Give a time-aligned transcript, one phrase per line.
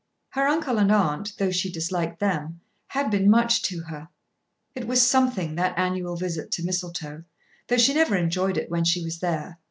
[0.29, 4.09] Her uncle and aunt, though she disliked them, had been much to her.
[4.73, 7.23] It was something, that annual visit to Mistletoe,
[7.67, 9.59] though she never enjoyed it when she was there.